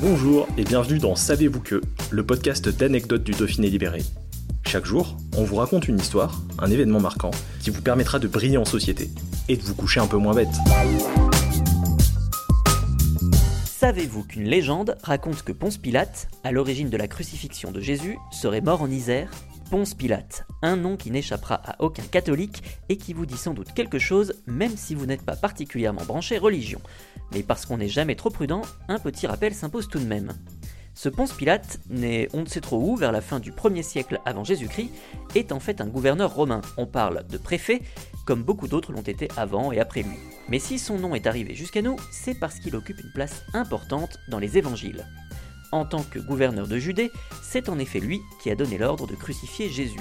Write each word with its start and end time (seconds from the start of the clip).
Bonjour 0.00 0.46
et 0.56 0.62
bienvenue 0.62 1.00
dans 1.00 1.16
Savez-vous 1.16 1.58
que, 1.58 1.82
le 2.12 2.24
podcast 2.24 2.68
d'anecdotes 2.68 3.24
du 3.24 3.32
Dauphiné 3.32 3.68
libéré. 3.68 4.02
Chaque 4.64 4.84
jour, 4.84 5.16
on 5.36 5.42
vous 5.42 5.56
raconte 5.56 5.88
une 5.88 5.98
histoire, 5.98 6.40
un 6.60 6.70
événement 6.70 7.00
marquant, 7.00 7.32
qui 7.60 7.70
vous 7.70 7.82
permettra 7.82 8.20
de 8.20 8.28
briller 8.28 8.58
en 8.58 8.64
société 8.64 9.10
et 9.48 9.56
de 9.56 9.62
vous 9.62 9.74
coucher 9.74 9.98
un 9.98 10.06
peu 10.06 10.16
moins 10.16 10.34
bête. 10.34 10.54
Savez-vous 13.66 14.22
qu'une 14.22 14.44
légende 14.44 14.96
raconte 15.02 15.42
que 15.42 15.50
Ponce 15.50 15.78
Pilate, 15.78 16.28
à 16.44 16.52
l'origine 16.52 16.90
de 16.90 16.96
la 16.96 17.08
crucifixion 17.08 17.72
de 17.72 17.80
Jésus, 17.80 18.18
serait 18.30 18.60
mort 18.60 18.82
en 18.82 18.90
Isère? 18.90 19.32
Ponce 19.70 19.92
Pilate, 19.92 20.46
un 20.62 20.76
nom 20.76 20.96
qui 20.96 21.10
n'échappera 21.10 21.56
à 21.56 21.76
aucun 21.80 22.02
catholique 22.02 22.62
et 22.88 22.96
qui 22.96 23.12
vous 23.12 23.26
dit 23.26 23.36
sans 23.36 23.52
doute 23.52 23.74
quelque 23.74 23.98
chose 23.98 24.34
même 24.46 24.76
si 24.76 24.94
vous 24.94 25.04
n'êtes 25.04 25.22
pas 25.22 25.36
particulièrement 25.36 26.04
branché 26.04 26.38
religion. 26.38 26.80
Mais 27.32 27.42
parce 27.42 27.66
qu'on 27.66 27.76
n'est 27.76 27.88
jamais 27.88 28.14
trop 28.14 28.30
prudent, 28.30 28.62
un 28.88 28.98
petit 28.98 29.26
rappel 29.26 29.54
s'impose 29.54 29.88
tout 29.88 29.98
de 29.98 30.06
même. 30.06 30.32
Ce 30.94 31.08
Ponce 31.08 31.32
Pilate, 31.32 31.80
né 31.90 32.28
on 32.32 32.40
ne 32.40 32.46
sait 32.46 32.60
trop 32.62 32.80
où 32.82 32.96
vers 32.96 33.12
la 33.12 33.20
fin 33.20 33.40
du 33.40 33.52
1er 33.52 33.82
siècle 33.82 34.20
avant 34.24 34.42
Jésus-Christ, 34.42 34.90
est 35.34 35.52
en 35.52 35.60
fait 35.60 35.80
un 35.80 35.86
gouverneur 35.86 36.34
romain. 36.34 36.62
On 36.76 36.86
parle 36.86 37.26
de 37.28 37.38
préfet, 37.38 37.82
comme 38.24 38.42
beaucoup 38.42 38.68
d'autres 38.68 38.92
l'ont 38.92 39.02
été 39.02 39.28
avant 39.36 39.70
et 39.70 39.80
après 39.80 40.02
lui. 40.02 40.16
Mais 40.48 40.58
si 40.58 40.78
son 40.78 40.98
nom 40.98 41.14
est 41.14 41.26
arrivé 41.26 41.54
jusqu'à 41.54 41.82
nous, 41.82 41.96
c'est 42.10 42.34
parce 42.34 42.58
qu'il 42.58 42.74
occupe 42.74 43.00
une 43.00 43.12
place 43.12 43.44
importante 43.52 44.18
dans 44.28 44.38
les 44.38 44.56
évangiles. 44.56 45.06
En 45.72 45.84
tant 45.84 46.02
que 46.02 46.18
gouverneur 46.18 46.66
de 46.66 46.78
Judée, 46.78 47.12
c'est 47.42 47.68
en 47.68 47.78
effet 47.78 48.00
lui 48.00 48.22
qui 48.40 48.50
a 48.50 48.54
donné 48.54 48.78
l'ordre 48.78 49.06
de 49.06 49.14
crucifier 49.14 49.68
Jésus. 49.68 50.00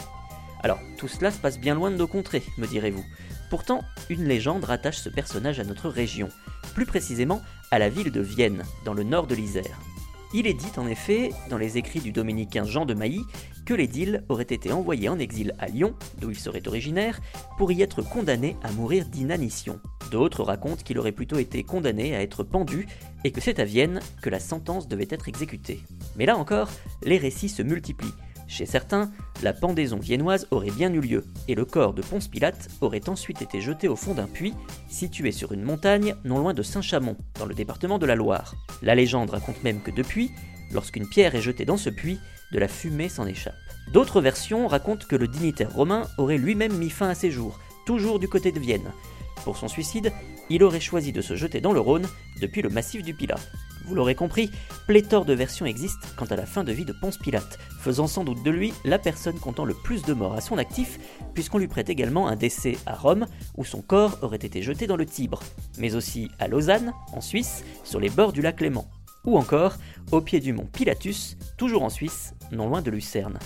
Alors, 0.63 0.79
tout 0.97 1.07
cela 1.07 1.31
se 1.31 1.39
passe 1.39 1.59
bien 1.59 1.75
loin 1.75 1.91
de 1.91 1.97
nos 1.97 2.07
contrées, 2.07 2.43
me 2.57 2.67
direz-vous. 2.67 3.05
Pourtant, 3.49 3.83
une 4.09 4.25
légende 4.25 4.63
rattache 4.63 4.97
ce 4.97 5.09
personnage 5.09 5.59
à 5.59 5.63
notre 5.63 5.89
région, 5.89 6.29
plus 6.73 6.85
précisément 6.85 7.41
à 7.71 7.79
la 7.79 7.89
ville 7.89 8.11
de 8.11 8.21
Vienne, 8.21 8.63
dans 8.85 8.93
le 8.93 9.03
nord 9.03 9.27
de 9.27 9.35
l'Isère. 9.35 9.79
Il 10.33 10.45
est 10.45 10.53
dit 10.53 10.71
en 10.77 10.87
effet, 10.87 11.31
dans 11.49 11.57
les 11.57 11.77
écrits 11.77 12.01
du 12.01 12.11
dominicain 12.11 12.65
Jean 12.65 12.85
de 12.85 12.93
Mailly, 12.93 13.21
que 13.65 13.73
l'édile 13.73 14.23
aurait 14.27 14.43
été 14.43 14.71
envoyé 14.71 15.07
en 15.09 15.19
exil 15.19 15.53
à 15.59 15.67
Lyon, 15.67 15.93
d'où 16.19 16.29
il 16.29 16.39
serait 16.39 16.67
originaire, 16.67 17.19
pour 17.57 17.71
y 17.71 17.81
être 17.81 18.01
condamné 18.01 18.57
à 18.63 18.71
mourir 18.71 19.05
d'inanition. 19.05 19.79
D'autres 20.11 20.43
racontent 20.43 20.83
qu'il 20.83 20.99
aurait 20.99 21.11
plutôt 21.11 21.37
été 21.37 21.63
condamné 21.63 22.15
à 22.15 22.21
être 22.21 22.43
pendu 22.43 22.87
et 23.23 23.31
que 23.31 23.41
c'est 23.41 23.59
à 23.59 23.65
Vienne 23.65 23.99
que 24.21 24.29
la 24.29 24.39
sentence 24.39 24.87
devait 24.87 25.07
être 25.09 25.27
exécutée. 25.27 25.81
Mais 26.17 26.25
là 26.25 26.37
encore, 26.37 26.69
les 27.03 27.17
récits 27.17 27.49
se 27.49 27.61
multiplient. 27.61 28.13
Chez 28.47 28.65
certains, 28.65 29.11
la 29.43 29.53
pendaison 29.53 29.97
viennoise 29.97 30.47
aurait 30.51 30.71
bien 30.71 30.91
eu 30.91 30.99
lieu, 30.99 31.25
et 31.47 31.55
le 31.55 31.65
corps 31.65 31.93
de 31.93 32.01
Ponce 32.01 32.27
Pilate 32.27 32.69
aurait 32.81 33.07
ensuite 33.07 33.41
été 33.41 33.61
jeté 33.61 33.87
au 33.87 33.95
fond 33.95 34.13
d'un 34.13 34.25
puits, 34.25 34.53
situé 34.89 35.31
sur 35.31 35.51
une 35.51 35.63
montagne 35.63 36.15
non 36.25 36.39
loin 36.39 36.53
de 36.53 36.63
Saint-Chamond, 36.63 37.17
dans 37.39 37.45
le 37.45 37.53
département 37.53 37.99
de 37.99 38.05
la 38.05 38.15
Loire. 38.15 38.55
La 38.81 38.95
légende 38.95 39.29
raconte 39.29 39.63
même 39.63 39.81
que 39.81 39.91
depuis, 39.91 40.31
lorsqu'une 40.71 41.07
pierre 41.07 41.35
est 41.35 41.41
jetée 41.41 41.65
dans 41.65 41.77
ce 41.77 41.89
puits, 41.89 42.19
de 42.51 42.59
la 42.59 42.67
fumée 42.67 43.09
s'en 43.09 43.27
échappe. 43.27 43.53
D'autres 43.93 44.21
versions 44.21 44.67
racontent 44.67 45.05
que 45.07 45.15
le 45.15 45.27
dignitaire 45.27 45.73
romain 45.73 46.07
aurait 46.17 46.37
lui-même 46.37 46.75
mis 46.77 46.89
fin 46.89 47.09
à 47.09 47.15
ses 47.15 47.31
jours, 47.31 47.59
toujours 47.85 48.19
du 48.19 48.27
côté 48.27 48.51
de 48.51 48.59
Vienne. 48.59 48.91
Pour 49.43 49.57
son 49.57 49.67
suicide, 49.67 50.11
il 50.49 50.63
aurait 50.63 50.79
choisi 50.79 51.11
de 51.11 51.21
se 51.21 51.35
jeter 51.35 51.61
dans 51.61 51.73
le 51.73 51.79
Rhône 51.79 52.07
depuis 52.41 52.61
le 52.61 52.69
massif 52.69 53.03
du 53.03 53.13
Pilat. 53.13 53.39
Vous 53.87 53.95
l'aurez 53.95 54.15
compris, 54.15 54.51
pléthore 54.85 55.23
de 55.23 55.33
versions 55.33 55.65
existent 55.65 56.07
quant 56.17 56.25
à 56.25 56.35
la 56.35 56.45
fin 56.45 56.65
de 56.65 56.73
vie 56.73 56.83
de 56.83 56.91
Ponce 56.91 57.17
Pilate, 57.17 57.57
faisant 57.79 58.07
sans 58.07 58.25
doute 58.25 58.43
de 58.43 58.51
lui 58.51 58.73
la 58.83 58.99
personne 58.99 59.39
comptant 59.39 59.63
le 59.63 59.73
plus 59.73 60.03
de 60.03 60.13
morts 60.13 60.33
à 60.33 60.41
son 60.41 60.57
actif, 60.57 60.99
puisqu'on 61.33 61.57
lui 61.57 61.69
prête 61.69 61.89
également 61.89 62.27
un 62.27 62.35
décès 62.35 62.77
à 62.85 62.95
Rome, 62.95 63.27
où 63.55 63.63
son 63.63 63.81
corps 63.81 64.19
aurait 64.23 64.35
été 64.37 64.61
jeté 64.61 64.87
dans 64.87 64.97
le 64.97 65.05
Tibre, 65.05 65.41
mais 65.77 65.95
aussi 65.95 66.29
à 66.37 66.49
Lausanne, 66.49 66.91
en 67.13 67.21
Suisse, 67.21 67.63
sur 67.85 68.01
les 68.01 68.09
bords 68.09 68.33
du 68.33 68.41
lac 68.41 68.59
Léman, 68.59 68.89
ou 69.23 69.37
encore 69.37 69.77
au 70.11 70.19
pied 70.19 70.41
du 70.41 70.51
mont 70.51 70.65
Pilatus, 70.65 71.37
toujours 71.55 71.83
en 71.83 71.89
Suisse, 71.89 72.33
non 72.51 72.67
loin 72.67 72.81
de 72.81 72.91
Lucerne. 72.91 73.39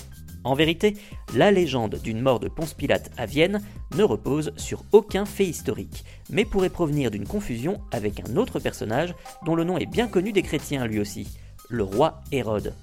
En 0.44 0.56
vérité, 0.56 0.98
la 1.36 1.52
légende 1.52 2.00
d'une 2.04 2.22
mort 2.22 2.40
de 2.40 2.50
Ponce 2.50 2.74
Pilate 2.74 3.12
à 3.18 3.26
Vienne 3.26 3.62
ne 3.96 4.04
repose 4.04 4.54
sur 4.58 4.84
aucun 4.92 5.26
fait 5.26 5.46
historique, 5.46 6.04
mais 6.30 6.46
pourrait 6.46 6.70
provenir 6.70 7.12
d'une 7.12 7.28
confusion 7.28 7.80
avec 7.92 8.22
un 8.28 8.38
autre 8.38 8.60
personnage 8.60 9.14
dont 9.46 9.56
le 9.56 9.64
nom 9.64 9.78
est 9.78 9.86
bien 9.86 10.08
connu 10.08 10.32
des 10.32 10.42
chrétiens 10.42 10.88
lui 10.88 11.00
aussi, 11.00 11.28
le 11.70 11.84
roi 11.84 12.22
Hérode. 12.32 12.74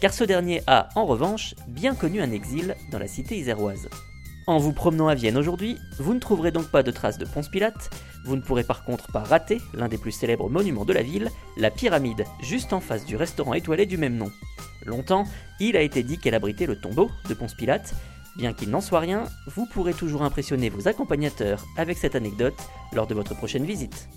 Car 0.00 0.12
ce 0.12 0.24
dernier 0.24 0.62
a, 0.66 0.88
en 0.96 1.06
revanche, 1.06 1.54
bien 1.68 1.94
connu 1.94 2.20
un 2.20 2.32
exil 2.32 2.76
dans 2.90 2.98
la 2.98 3.08
cité 3.08 3.38
iséroise. 3.38 3.88
En 4.48 4.58
vous 4.58 4.72
promenant 4.72 5.08
à 5.08 5.14
Vienne 5.14 5.36
aujourd'hui, 5.36 5.76
vous 5.98 6.14
ne 6.14 6.20
trouverez 6.20 6.50
donc 6.50 6.70
pas 6.70 6.82
de 6.82 6.90
traces 6.90 7.18
de 7.18 7.24
Ponce 7.24 7.48
Pilate, 7.48 7.90
vous 8.24 8.36
ne 8.36 8.42
pourrez 8.42 8.64
par 8.64 8.84
contre 8.84 9.10
pas 9.10 9.22
rater 9.22 9.60
l'un 9.74 9.88
des 9.88 9.98
plus 9.98 10.12
célèbres 10.12 10.48
monuments 10.48 10.84
de 10.84 10.92
la 10.92 11.02
ville, 11.02 11.30
la 11.56 11.70
pyramide, 11.70 12.24
juste 12.42 12.72
en 12.72 12.80
face 12.80 13.04
du 13.06 13.16
restaurant 13.16 13.54
étoilé 13.54 13.86
du 13.86 13.96
même 13.96 14.16
nom. 14.16 14.30
Longtemps, 14.84 15.24
il 15.60 15.76
a 15.76 15.80
été 15.80 16.02
dit 16.02 16.18
qu'elle 16.18 16.34
abritait 16.34 16.66
le 16.66 16.78
tombeau 16.78 17.10
de 17.28 17.34
Ponce 17.34 17.54
Pilate. 17.54 17.94
Bien 18.36 18.52
qu'il 18.52 18.70
n'en 18.70 18.80
soit 18.80 19.00
rien, 19.00 19.24
vous 19.46 19.66
pourrez 19.66 19.94
toujours 19.94 20.22
impressionner 20.22 20.68
vos 20.68 20.88
accompagnateurs 20.88 21.64
avec 21.76 21.96
cette 21.96 22.14
anecdote 22.14 22.56
lors 22.92 23.06
de 23.06 23.14
votre 23.14 23.34
prochaine 23.34 23.64
visite. 23.64 24.08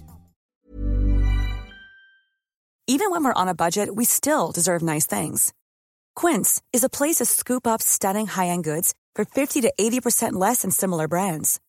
Even 2.88 3.12
when 3.12 3.24
we're 3.24 3.34
on 3.36 3.48
a 3.48 3.54
budget, 3.54 3.96
we 3.96 4.04
still 4.04 4.52
deserve 4.52 4.82
nice 4.82 5.06
things. 5.06 5.54
Quince 6.16 6.60
is 6.74 6.84
a 6.84 6.90
place 6.90 7.18
to 7.18 7.26
scoop 7.26 7.68
up 7.68 7.84
stunning 7.84 8.26
high-end 8.26 8.64
goods 8.64 8.96
for 9.16 9.26
50 9.26 9.62
to 9.62 9.72
80% 9.80 10.34
less 10.34 10.64
than 10.64 10.72
similar 10.72 11.08
brands. 11.08 11.60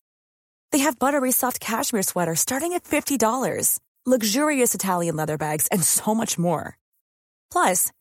They 0.72 0.78
have 0.78 0.98
buttery 0.98 1.30
soft 1.30 1.60
cashmere 1.60 2.02
sweaters 2.02 2.40
starting 2.40 2.72
at 2.72 2.84
$50, 2.84 3.78
luxurious 4.06 4.74
Italian 4.74 5.16
leather 5.16 5.36
bags, 5.36 5.66
and 5.66 5.82
so 5.82 6.14
much 6.14 6.38
more. 6.38 6.78
Plus, 7.52 7.92